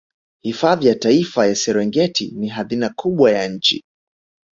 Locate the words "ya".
0.87-0.95, 1.47-1.55, 3.31-3.47